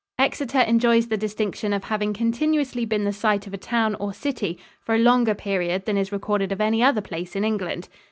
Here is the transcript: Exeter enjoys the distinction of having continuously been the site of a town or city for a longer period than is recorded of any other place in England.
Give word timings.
Exeter 0.17 0.61
enjoys 0.61 1.09
the 1.09 1.15
distinction 1.15 1.73
of 1.73 1.83
having 1.83 2.11
continuously 2.11 2.85
been 2.85 3.03
the 3.03 3.13
site 3.13 3.45
of 3.45 3.53
a 3.53 3.57
town 3.57 3.93
or 3.99 4.15
city 4.15 4.57
for 4.83 4.95
a 4.95 4.97
longer 4.97 5.35
period 5.35 5.85
than 5.85 5.95
is 5.95 6.11
recorded 6.11 6.51
of 6.51 6.59
any 6.59 6.81
other 6.81 7.01
place 7.01 7.35
in 7.35 7.43
England. 7.43 7.87